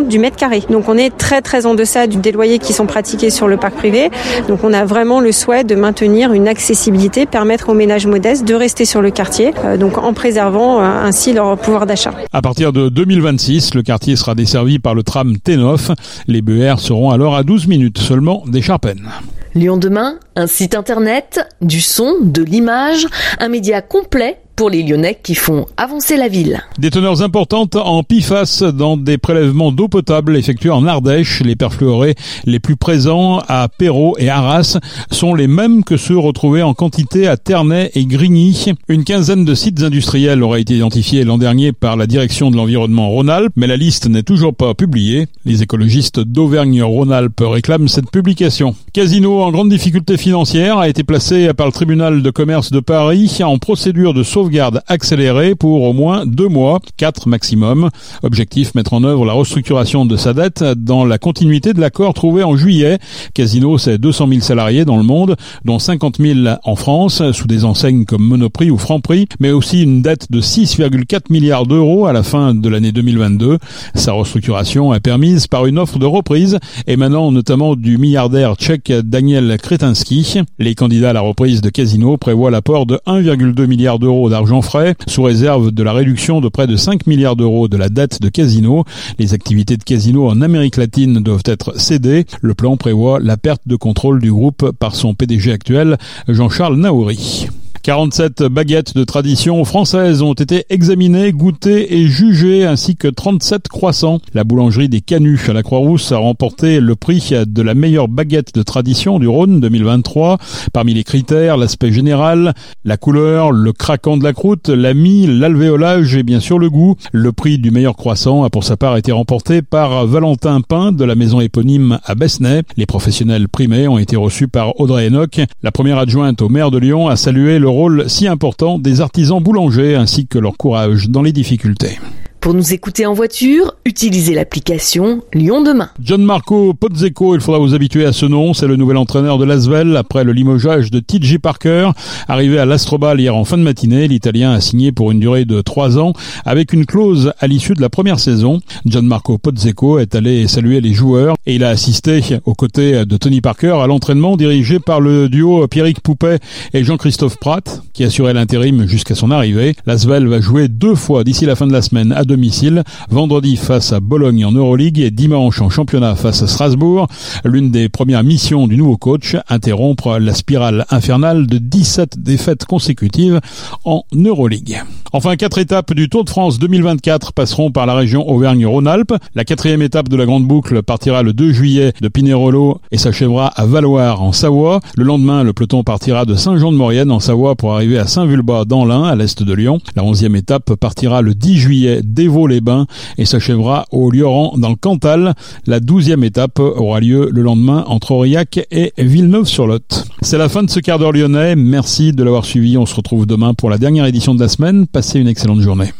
du 0.07 0.19
mètre 0.19 0.35
carré. 0.35 0.61
Donc 0.69 0.89
on 0.89 0.95
est 0.95 1.09
très 1.17 1.41
très 1.41 1.65
en 1.65 1.73
deçà 1.73 2.05
des 2.05 2.31
loyers 2.31 2.59
qui 2.59 2.71
sont 2.71 2.85
pratiqués 2.85 3.31
sur 3.31 3.47
le 3.47 3.57
parc 3.57 3.73
privé. 3.73 4.11
Donc 4.47 4.63
on 4.63 4.71
a 4.73 4.85
vraiment 4.85 5.19
le 5.19 5.31
souhait 5.31 5.63
de 5.63 5.73
maintenir 5.73 6.33
une 6.33 6.47
accessibilité, 6.47 7.25
permettre 7.25 7.69
aux 7.69 7.73
ménages 7.73 8.05
modestes 8.05 8.45
de 8.45 8.53
rester 8.53 8.85
sur 8.85 9.01
le 9.01 9.09
quartier, 9.09 9.55
euh, 9.65 9.75
donc 9.75 9.97
en 9.97 10.13
préservant 10.13 10.79
euh, 10.79 10.83
ainsi 10.83 11.33
leur 11.33 11.57
pouvoir 11.57 11.87
d'achat. 11.87 12.13
À 12.31 12.43
partir 12.43 12.71
de 12.71 12.87
2026, 12.87 13.73
le 13.73 13.81
quartier 13.81 14.15
sera 14.15 14.35
desservi 14.35 14.77
par 14.77 14.93
le 14.93 15.01
tram 15.01 15.33
T9. 15.33 15.95
Les 16.27 16.43
BER 16.43 16.75
seront 16.77 17.09
alors 17.09 17.35
à 17.35 17.41
12 17.41 17.65
minutes 17.65 17.97
seulement 17.97 18.43
des 18.45 18.61
Charpennes. 18.61 19.09
Lyon 19.53 19.75
demain, 19.75 20.15
un 20.37 20.47
site 20.47 20.75
internet, 20.75 21.45
du 21.61 21.81
son, 21.81 22.13
de 22.21 22.41
l'image, 22.41 23.05
un 23.39 23.49
média 23.49 23.81
complet 23.81 24.37
pour 24.61 24.69
les 24.69 24.83
Lyonnais 24.83 25.17
qui 25.23 25.33
font 25.33 25.65
avancer 25.75 26.17
la 26.17 26.27
ville. 26.27 26.61
Des 26.77 26.91
teneurs 26.91 27.23
importantes 27.23 27.75
en 27.75 28.03
PFAS 28.03 28.71
dans 28.71 28.95
des 28.95 29.17
prélèvements 29.17 29.71
d'eau 29.71 29.87
potable 29.87 30.37
effectués 30.37 30.69
en 30.69 30.85
Ardèche. 30.85 31.41
Les 31.41 31.55
perfluorés 31.55 32.13
les 32.45 32.59
plus 32.59 32.75
présents 32.75 33.39
à 33.47 33.67
Perrault 33.69 34.15
et 34.19 34.29
Arras 34.29 34.77
sont 35.09 35.33
les 35.33 35.47
mêmes 35.47 35.83
que 35.83 35.97
ceux 35.97 36.15
retrouvés 36.15 36.61
en 36.61 36.75
quantité 36.75 37.27
à 37.27 37.37
Ternay 37.37 37.89
et 37.95 38.05
Grigny. 38.05 38.65
Une 38.87 39.03
quinzaine 39.03 39.45
de 39.45 39.55
sites 39.55 39.81
industriels 39.81 40.43
auraient 40.43 40.61
été 40.61 40.75
identifiés 40.75 41.23
l'an 41.23 41.39
dernier 41.39 41.71
par 41.71 41.97
la 41.97 42.05
direction 42.05 42.51
de 42.51 42.55
l'environnement 42.55 43.09
Rhône-Alpes, 43.09 43.53
mais 43.55 43.65
la 43.65 43.77
liste 43.77 44.07
n'est 44.07 44.21
toujours 44.21 44.53
pas 44.53 44.75
publiée. 44.75 45.25
Les 45.43 45.63
écologistes 45.63 46.19
d'Auvergne-Rhône-Alpes 46.19 47.41
réclament 47.41 47.87
cette 47.87 48.11
publication. 48.11 48.75
Casino 48.93 49.41
en 49.41 49.51
grande 49.51 49.69
difficulté 49.69 50.17
financière 50.17 50.77
a 50.77 50.87
été 50.87 51.03
placé 51.03 51.51
par 51.55 51.65
le 51.65 51.73
tribunal 51.73 52.21
de 52.21 52.29
commerce 52.29 52.71
de 52.71 52.79
Paris 52.79 53.39
en 53.43 53.57
procédure 53.57 54.13
de 54.13 54.21
sauvegarde 54.21 54.50
garde 54.51 54.83
accélérée 54.87 55.55
pour 55.55 55.81
au 55.81 55.93
moins 55.93 56.25
deux 56.27 56.47
mois, 56.47 56.79
quatre 56.97 57.27
maximum. 57.27 57.89
Objectif, 58.21 58.75
mettre 58.75 58.93
en 58.93 59.03
œuvre 59.03 59.25
la 59.25 59.33
restructuration 59.33 60.05
de 60.05 60.15
sa 60.17 60.33
dette 60.33 60.63
dans 60.63 61.05
la 61.05 61.17
continuité 61.17 61.73
de 61.73 61.81
l'accord 61.81 62.13
trouvé 62.13 62.43
en 62.43 62.55
juillet. 62.55 62.99
Casino, 63.33 63.79
c'est 63.79 63.97
200 63.97 64.27
000 64.27 64.41
salariés 64.41 64.85
dans 64.85 64.97
le 64.97 65.03
monde, 65.03 65.35
dont 65.65 65.79
50 65.79 66.17
000 66.19 66.39
en 66.63 66.75
France, 66.75 67.23
sous 67.31 67.47
des 67.47 67.65
enseignes 67.65 68.05
comme 68.05 68.23
Monoprix 68.23 68.69
ou 68.69 68.77
Franprix, 68.77 69.27
mais 69.39 69.51
aussi 69.51 69.81
une 69.81 70.01
dette 70.01 70.31
de 70.31 70.41
6,4 70.41 71.31
milliards 71.31 71.65
d'euros 71.65 72.05
à 72.05 72.13
la 72.13 72.23
fin 72.23 72.53
de 72.53 72.69
l'année 72.69 72.91
2022. 72.91 73.57
Sa 73.95 74.13
restructuration 74.13 74.93
est 74.93 74.99
permise 74.99 75.47
par 75.47 75.65
une 75.65 75.79
offre 75.79 75.97
de 75.97 76.05
reprise 76.05 76.59
émanant 76.87 77.31
notamment 77.31 77.75
du 77.75 77.97
milliardaire 77.97 78.55
tchèque 78.55 78.91
Daniel 78.91 79.57
Kretinsky. 79.57 80.41
Les 80.59 80.75
candidats 80.75 81.11
à 81.11 81.13
la 81.13 81.21
reprise 81.21 81.61
de 81.61 81.69
Casino 81.69 82.17
prévoient 82.17 82.51
l'apport 82.51 82.85
de 82.85 82.99
1,2 83.07 83.65
milliard 83.65 83.99
d'euros 83.99 84.29
d'argent 84.31 84.41
argent 84.41 84.61
frais, 84.63 84.95
sous 85.07 85.21
réserve 85.21 85.71
de 85.71 85.83
la 85.83 85.93
réduction 85.93 86.41
de 86.41 86.49
près 86.49 86.65
de 86.65 86.75
5 86.75 87.05
milliards 87.05 87.35
d'euros 87.35 87.67
de 87.67 87.77
la 87.77 87.89
dette 87.89 88.21
de 88.21 88.29
Casino. 88.29 88.85
Les 89.19 89.35
activités 89.35 89.77
de 89.77 89.83
Casino 89.83 90.27
en 90.27 90.41
Amérique 90.41 90.77
latine 90.77 91.19
doivent 91.21 91.43
être 91.45 91.79
cédées. 91.79 92.25
Le 92.41 92.55
plan 92.55 92.75
prévoit 92.75 93.19
la 93.19 93.37
perte 93.37 93.61
de 93.67 93.75
contrôle 93.75 94.19
du 94.19 94.31
groupe 94.31 94.71
par 94.71 94.95
son 94.95 95.13
PDG 95.13 95.51
actuel, 95.51 95.97
Jean-Charles 96.27 96.77
Naouri. 96.77 97.49
47 97.83 98.43
baguettes 98.43 98.95
de 98.95 99.03
tradition 99.03 99.65
française 99.65 100.21
ont 100.21 100.33
été 100.33 100.65
examinées, 100.69 101.31
goûtées 101.31 101.97
et 101.97 102.05
jugées, 102.05 102.63
ainsi 102.63 102.95
que 102.95 103.07
37 103.07 103.69
croissants. 103.69 104.19
La 104.35 104.43
boulangerie 104.43 104.87
des 104.87 105.01
Canuts 105.01 105.39
à 105.47 105.53
la 105.53 105.63
Croix-Rousse 105.63 106.11
a 106.11 106.17
remporté 106.17 106.79
le 106.79 106.95
prix 106.95 107.31
de 107.47 107.61
la 107.63 107.73
meilleure 107.73 108.07
baguette 108.07 108.53
de 108.53 108.61
tradition 108.61 109.17
du 109.17 109.27
Rhône 109.27 109.59
2023. 109.59 110.37
Parmi 110.73 110.93
les 110.93 111.03
critères, 111.03 111.57
l'aspect 111.57 111.91
général, 111.91 112.53
la 112.85 112.97
couleur, 112.97 113.51
le 113.51 113.73
craquant 113.73 114.15
de 114.15 114.23
la 114.23 114.33
croûte, 114.33 114.69
la 114.69 114.93
mie, 114.93 115.25
l'alvéolage 115.25 116.15
et 116.15 116.21
bien 116.21 116.39
sûr 116.39 116.59
le 116.59 116.69
goût. 116.69 116.97
Le 117.11 117.31
prix 117.31 117.57
du 117.57 117.71
meilleur 117.71 117.95
croissant 117.95 118.43
a 118.43 118.51
pour 118.51 118.63
sa 118.63 118.77
part 118.77 118.95
été 118.97 119.11
remporté 119.11 119.63
par 119.63 120.05
Valentin 120.05 120.61
Pain 120.61 120.91
de 120.91 121.03
la 121.03 121.15
maison 121.15 121.41
éponyme 121.41 121.99
à 122.05 122.13
Besnay. 122.13 122.61
Les 122.77 122.85
professionnels 122.85 123.49
primés 123.49 123.87
ont 123.87 123.97
été 123.97 124.15
reçus 124.15 124.47
par 124.47 124.79
Audrey 124.79 125.07
Enoch. 125.07 125.39
La 125.63 125.71
première 125.71 125.97
adjointe 125.97 126.43
au 126.43 126.49
maire 126.49 126.69
de 126.69 126.77
Lyon 126.77 127.07
a 127.07 127.15
salué 127.15 127.57
le 127.57 127.70
rôle 127.71 128.09
si 128.09 128.27
important 128.27 128.77
des 128.77 129.01
artisans 129.01 129.41
boulangers 129.41 129.95
ainsi 129.95 130.27
que 130.27 130.37
leur 130.37 130.57
courage 130.57 131.09
dans 131.09 131.21
les 131.21 131.31
difficultés. 131.31 131.97
Pour 132.41 132.55
nous 132.55 132.73
écouter 132.73 133.05
en 133.05 133.13
voiture, 133.13 133.75
utilisez 133.85 134.33
l'application 134.33 135.21
Lyon 135.31 135.61
Demain. 135.61 135.91
John 136.01 136.23
Marco 136.23 136.73
Pozzeco, 136.73 137.35
il 137.35 137.41
faudra 137.41 137.59
vous 137.59 137.75
habituer 137.75 138.03
à 138.03 138.13
ce 138.13 138.25
nom, 138.25 138.55
c'est 138.55 138.65
le 138.65 138.77
nouvel 138.77 138.97
entraîneur 138.97 139.37
de 139.37 139.45
l'Asvel 139.45 139.95
après 139.95 140.23
le 140.23 140.33
limogeage 140.33 140.89
de 140.89 140.99
TJ 140.99 141.37
Parker. 141.37 141.91
Arrivé 142.27 142.57
à 142.57 142.65
l'Astrobal 142.65 143.21
hier 143.21 143.35
en 143.35 143.45
fin 143.45 143.59
de 143.59 143.63
matinée, 143.63 144.07
l'Italien 144.07 144.53
a 144.53 144.59
signé 144.59 144.91
pour 144.91 145.11
une 145.11 145.19
durée 145.19 145.45
de 145.45 145.61
trois 145.61 145.99
ans 145.99 146.13
avec 146.43 146.73
une 146.73 146.87
clause 146.87 147.31
à 147.39 147.45
l'issue 147.45 147.75
de 147.75 147.81
la 147.81 147.89
première 147.89 148.19
saison. 148.19 148.59
John 148.87 149.05
Marco 149.05 149.37
Pozzeco 149.37 149.99
est 149.99 150.15
allé 150.15 150.47
saluer 150.47 150.81
les 150.81 150.93
joueurs 150.93 151.35
et 151.45 151.53
il 151.53 151.63
a 151.63 151.69
assisté 151.69 152.39
aux 152.45 152.55
côtés 152.55 153.05
de 153.05 153.17
Tony 153.17 153.41
Parker 153.41 153.77
à 153.83 153.85
l'entraînement 153.85 154.35
dirigé 154.35 154.79
par 154.79 154.99
le 154.99 155.29
duo 155.29 155.67
Pierrick 155.67 155.99
Poupet 155.99 156.39
et 156.73 156.83
Jean-Christophe 156.83 157.37
Pratt 157.37 157.83
qui 157.93 158.03
assurait 158.03 158.33
l'intérim 158.33 158.87
jusqu'à 158.87 159.13
son 159.13 159.29
arrivée. 159.29 159.75
L'Asvel 159.85 160.25
va 160.27 160.41
jouer 160.41 160.69
deux 160.69 160.95
fois 160.95 161.23
d'ici 161.23 161.45
la 161.45 161.55
fin 161.55 161.67
de 161.67 161.73
la 161.73 161.83
semaine 161.83 162.11
à 162.13 162.23
domicile, 162.31 162.83
vendredi 163.09 163.57
face 163.57 163.91
à 163.91 163.99
Bologne 163.99 164.45
en 164.45 164.53
Euroleague 164.53 164.99
et 164.99 165.11
dimanche 165.11 165.61
en 165.61 165.69
championnat 165.69 166.15
face 166.15 166.41
à 166.41 166.47
Strasbourg. 166.47 167.07
L'une 167.43 167.71
des 167.71 167.89
premières 167.89 168.23
missions 168.23 168.67
du 168.67 168.77
nouveau 168.77 168.95
coach, 168.95 169.35
interrompre 169.49 170.17
la 170.17 170.33
spirale 170.33 170.85
infernale 170.89 171.45
de 171.45 171.57
17 171.57 172.19
défaites 172.19 172.63
consécutives 172.63 173.41
en 173.83 174.03
Euroleague. 174.15 174.81
Enfin, 175.13 175.35
quatre 175.35 175.57
étapes 175.57 175.93
du 175.93 176.07
Tour 176.07 176.23
de 176.23 176.29
France 176.29 176.57
2024 176.57 177.33
passeront 177.33 177.69
par 177.69 177.85
la 177.85 177.95
région 177.95 178.29
Auvergne-Rhône-Alpes. 178.29 179.13
La 179.35 179.43
quatrième 179.43 179.81
étape 179.81 180.07
de 180.07 180.15
la 180.15 180.25
grande 180.25 180.47
boucle 180.47 180.83
partira 180.83 181.21
le 181.21 181.33
2 181.33 181.51
juillet 181.51 181.91
de 181.99 182.07
Pinerolo 182.07 182.79
et 182.91 182.97
s'achèvera 182.97 183.47
à 183.47 183.65
Valoir 183.65 184.23
en 184.23 184.31
Savoie. 184.31 184.79
Le 184.95 185.03
lendemain, 185.03 185.43
le 185.43 185.51
peloton 185.51 185.83
partira 185.83 186.23
de 186.23 186.35
Saint-Jean-de-Maurienne 186.35 187.11
en 187.11 187.19
Savoie 187.19 187.55
pour 187.55 187.75
arriver 187.75 187.97
à 187.97 188.07
Saint-Vulbas 188.07 188.63
dans 188.63 188.85
l'Ain, 188.85 189.03
à 189.03 189.15
l'est 189.15 189.43
de 189.43 189.53
Lyon. 189.53 189.79
La 189.97 190.03
onzième 190.05 190.37
étape 190.37 190.75
partira 190.75 191.21
le 191.21 191.35
10 191.35 191.57
juillet 191.57 192.01
Dévaux-les-Bains 192.21 192.85
et 193.17 193.25
s'achèvera 193.25 193.87
au 193.91 194.11
Lioran 194.11 194.53
dans 194.57 194.69
le 194.69 194.75
Cantal. 194.75 195.33
La 195.65 195.79
douzième 195.79 196.23
étape 196.23 196.59
aura 196.59 196.99
lieu 196.99 197.29
le 197.31 197.41
lendemain 197.41 197.83
entre 197.87 198.11
Aurillac 198.11 198.59
et 198.69 198.93
Villeneuve-sur-Lot. 198.99 200.05
C'est 200.21 200.37
la 200.37 200.47
fin 200.47 200.61
de 200.61 200.69
ce 200.69 200.79
quart 200.79 200.99
d'heure 200.99 201.13
lyonnais. 201.13 201.55
Merci 201.55 202.13
de 202.13 202.23
l'avoir 202.23 202.45
suivi. 202.45 202.77
On 202.77 202.85
se 202.85 202.93
retrouve 202.93 203.25
demain 203.25 203.55
pour 203.55 203.71
la 203.71 203.79
dernière 203.79 204.05
édition 204.05 204.35
de 204.35 204.39
la 204.39 204.49
semaine. 204.49 204.85
Passez 204.85 205.19
une 205.19 205.27
excellente 205.27 205.61
journée. 205.61 205.91